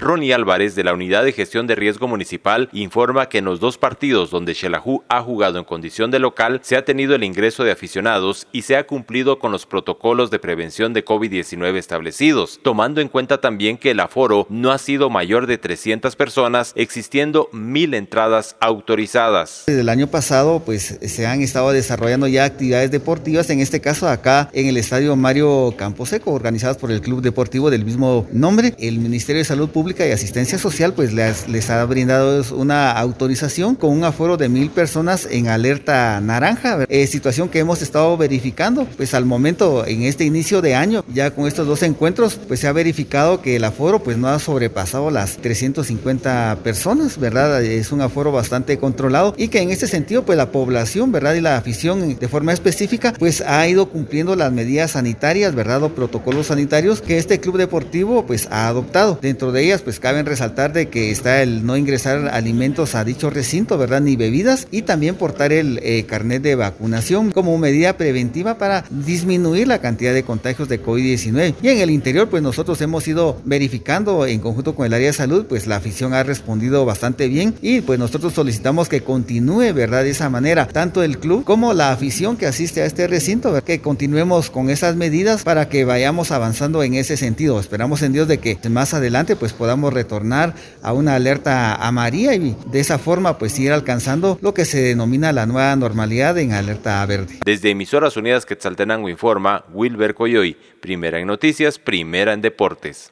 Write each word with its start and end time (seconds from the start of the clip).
Ronnie 0.00 0.32
Álvarez 0.32 0.74
de 0.74 0.82
la 0.82 0.94
Unidad 0.94 1.24
de 1.24 1.32
Gestión 1.32 1.66
de 1.66 1.74
Riesgo 1.74 2.08
Municipal 2.08 2.70
informa 2.72 3.28
que 3.28 3.38
en 3.38 3.44
los 3.44 3.60
dos 3.60 3.76
partidos 3.76 4.30
donde 4.30 4.54
Xelajú 4.54 5.04
ha 5.08 5.20
jugado 5.20 5.58
en 5.58 5.64
condición 5.64 6.10
de 6.10 6.18
local 6.18 6.60
se 6.62 6.76
ha 6.76 6.86
tenido 6.86 7.14
el 7.14 7.22
ingreso 7.22 7.64
de 7.64 7.70
aficionados 7.70 8.46
y 8.50 8.62
se 8.62 8.76
ha 8.76 8.86
cumplido 8.86 9.38
con 9.38 9.52
los 9.52 9.66
protocolos 9.66 10.30
de 10.30 10.38
prevención 10.38 10.94
de 10.94 11.04
COVID-19 11.04 11.76
establecidos, 11.76 12.60
tomando 12.62 13.02
en 13.02 13.08
cuenta 13.08 13.42
también 13.42 13.76
que 13.76 13.90
el 13.90 14.00
aforo 14.00 14.46
no 14.48 14.72
ha 14.72 14.78
sido 14.78 15.10
mayor 15.10 15.46
de 15.46 15.58
300 15.58 16.16
personas, 16.16 16.72
existiendo 16.76 17.50
mil 17.52 17.92
entradas 17.92 18.56
autorizadas. 18.58 19.64
Desde 19.66 19.82
el 19.82 19.90
año 19.90 20.06
pasado 20.06 20.62
pues 20.64 20.98
se 21.02 21.26
han 21.26 21.42
estado 21.42 21.72
desarrollando 21.72 22.26
ya 22.26 22.44
actividades 22.44 22.90
deportivas, 22.90 23.50
en 23.50 23.60
este 23.60 23.82
caso 23.82 24.08
acá 24.08 24.48
en 24.54 24.66
el 24.66 24.78
Estadio 24.78 25.14
Mario 25.14 25.74
Camposeco, 25.76 26.32
organizadas 26.32 26.78
por 26.78 26.90
el 26.90 27.02
Club 27.02 27.20
Deportivo 27.20 27.70
del 27.70 27.84
mismo 27.84 28.26
nombre. 28.32 28.74
El 28.78 28.98
Ministerio 28.98 29.40
de 29.40 29.44
Salud 29.44 29.68
Pública 29.68 29.89
y 29.98 30.12
Asistencia 30.12 30.58
Social 30.58 30.94
pues 30.94 31.12
les, 31.12 31.48
les 31.48 31.68
ha 31.68 31.84
brindado 31.84 32.44
una 32.54 32.92
autorización 32.92 33.74
con 33.74 33.90
un 33.90 34.04
aforo 34.04 34.36
de 34.36 34.48
mil 34.48 34.70
personas 34.70 35.26
en 35.30 35.48
alerta 35.48 36.20
naranja, 36.20 36.86
eh, 36.88 37.06
situación 37.06 37.48
que 37.48 37.58
hemos 37.58 37.82
estado 37.82 38.16
verificando 38.16 38.86
pues 38.96 39.14
al 39.14 39.24
momento 39.24 39.86
en 39.86 40.02
este 40.02 40.24
inicio 40.24 40.62
de 40.62 40.74
año 40.74 41.04
ya 41.12 41.32
con 41.32 41.46
estos 41.46 41.66
dos 41.66 41.82
encuentros 41.82 42.38
pues 42.46 42.60
se 42.60 42.68
ha 42.68 42.72
verificado 42.72 43.42
que 43.42 43.56
el 43.56 43.64
aforo 43.64 44.02
pues 44.02 44.16
no 44.16 44.28
ha 44.28 44.38
sobrepasado 44.38 45.10
las 45.10 45.36
350 45.38 46.58
personas, 46.62 47.18
¿verdad? 47.18 47.62
Es 47.62 47.90
un 47.90 48.00
aforo 48.00 48.30
bastante 48.32 48.78
controlado 48.78 49.34
y 49.36 49.48
que 49.48 49.60
en 49.60 49.70
este 49.70 49.86
sentido 49.86 50.24
pues 50.24 50.38
la 50.38 50.52
población, 50.52 51.10
¿verdad? 51.10 51.34
Y 51.34 51.40
la 51.40 51.56
afición 51.56 52.16
de 52.18 52.28
forma 52.28 52.52
específica 52.52 53.12
pues 53.18 53.40
ha 53.40 53.66
ido 53.66 53.88
cumpliendo 53.88 54.36
las 54.36 54.52
medidas 54.52 54.92
sanitarias, 54.92 55.54
¿verdad? 55.54 55.82
O 55.82 55.94
protocolos 55.94 56.46
sanitarios 56.46 57.00
que 57.00 57.18
este 57.18 57.40
club 57.40 57.58
deportivo 57.58 58.26
pues 58.26 58.48
ha 58.50 58.68
adoptado. 58.68 59.18
Dentro 59.20 59.52
de 59.52 59.64
ellas 59.64 59.79
pues 59.80 60.00
caben 60.00 60.26
resaltar 60.26 60.72
de 60.72 60.88
que 60.88 61.10
está 61.10 61.42
el 61.42 61.64
no 61.64 61.76
ingresar 61.76 62.28
alimentos 62.32 62.94
a 62.94 63.04
dicho 63.04 63.30
recinto, 63.30 63.78
¿verdad? 63.78 64.00
Ni 64.00 64.16
bebidas 64.16 64.66
y 64.70 64.82
también 64.82 65.14
portar 65.14 65.52
el 65.52 65.80
eh, 65.82 66.04
carnet 66.06 66.42
de 66.42 66.54
vacunación 66.54 67.30
como 67.30 67.56
medida 67.58 67.96
preventiva 67.96 68.58
para 68.58 68.84
disminuir 68.90 69.68
la 69.68 69.80
cantidad 69.80 70.14
de 70.14 70.22
contagios 70.22 70.68
de 70.68 70.82
COVID-19. 70.82 71.54
Y 71.62 71.68
en 71.68 71.78
el 71.78 71.90
interior 71.90 72.28
pues 72.28 72.42
nosotros 72.42 72.80
hemos 72.80 73.06
ido 73.08 73.40
verificando 73.44 74.26
en 74.26 74.40
conjunto 74.40 74.74
con 74.74 74.86
el 74.86 74.94
área 74.94 75.08
de 75.08 75.12
salud 75.12 75.46
pues 75.46 75.66
la 75.66 75.76
afición 75.76 76.14
ha 76.14 76.22
respondido 76.22 76.84
bastante 76.84 77.28
bien 77.28 77.54
y 77.62 77.80
pues 77.80 77.98
nosotros 77.98 78.32
solicitamos 78.32 78.88
que 78.88 79.02
continúe, 79.02 79.72
¿verdad? 79.72 80.04
De 80.04 80.10
esa 80.10 80.30
manera, 80.30 80.66
tanto 80.66 81.02
el 81.02 81.18
club 81.18 81.44
como 81.44 81.74
la 81.74 81.92
afición 81.92 82.36
que 82.36 82.46
asiste 82.46 82.82
a 82.82 82.86
este 82.86 83.06
recinto, 83.06 83.62
que 83.64 83.80
continuemos 83.80 84.50
con 84.50 84.70
esas 84.70 84.96
medidas 84.96 85.42
para 85.42 85.68
que 85.68 85.84
vayamos 85.84 86.30
avanzando 86.30 86.82
en 86.82 86.94
ese 86.94 87.16
sentido. 87.16 87.60
Esperamos 87.60 88.02
en 88.02 88.12
Dios 88.12 88.28
de 88.28 88.38
que 88.38 88.58
más 88.68 88.94
adelante 88.94 89.36
pues 89.36 89.52
podamos 89.70 89.94
retornar 89.94 90.56
a 90.82 90.92
una 90.92 91.14
alerta 91.14 91.76
amarilla 91.76 92.34
y 92.34 92.56
de 92.72 92.80
esa 92.80 92.98
forma 92.98 93.38
pues 93.38 93.56
ir 93.60 93.70
alcanzando 93.70 94.36
lo 94.42 94.52
que 94.52 94.64
se 94.64 94.80
denomina 94.82 95.32
la 95.32 95.46
nueva 95.46 95.76
normalidad 95.76 96.36
en 96.38 96.50
alerta 96.50 97.06
verde. 97.06 97.38
Desde 97.44 97.70
Emisoras 97.70 98.16
Unidas 98.16 98.46
Quetzaltenango 98.46 99.08
informa 99.08 99.64
Wilber 99.72 100.14
Coyoy, 100.14 100.56
primera 100.80 101.20
en 101.20 101.28
noticias, 101.28 101.78
primera 101.78 102.32
en 102.32 102.40
deportes. 102.40 103.08